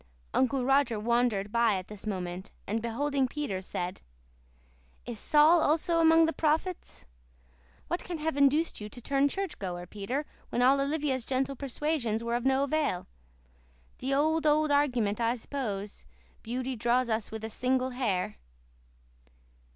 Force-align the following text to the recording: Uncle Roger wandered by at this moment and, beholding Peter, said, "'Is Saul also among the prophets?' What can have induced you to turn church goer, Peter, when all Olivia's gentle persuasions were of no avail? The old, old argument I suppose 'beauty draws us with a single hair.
Uncle 0.33 0.65
Roger 0.65 0.99
wandered 0.99 1.51
by 1.51 1.75
at 1.75 1.87
this 1.87 2.07
moment 2.07 2.49
and, 2.65 2.81
beholding 2.81 3.27
Peter, 3.27 3.61
said, 3.61 4.01
"'Is 5.05 5.19
Saul 5.19 5.59
also 5.61 5.99
among 5.99 6.25
the 6.25 6.33
prophets?' 6.33 7.05
What 7.87 8.03
can 8.03 8.17
have 8.17 8.35
induced 8.35 8.81
you 8.81 8.89
to 8.89 8.99
turn 8.99 9.27
church 9.27 9.59
goer, 9.59 9.85
Peter, 9.85 10.25
when 10.49 10.63
all 10.63 10.81
Olivia's 10.81 11.23
gentle 11.23 11.55
persuasions 11.55 12.23
were 12.23 12.33
of 12.35 12.45
no 12.45 12.63
avail? 12.63 13.05
The 13.99 14.11
old, 14.11 14.47
old 14.47 14.71
argument 14.71 15.21
I 15.21 15.35
suppose 15.35 16.07
'beauty 16.41 16.75
draws 16.75 17.07
us 17.07 17.29
with 17.29 17.43
a 17.43 17.49
single 17.51 17.91
hair. 17.91 18.37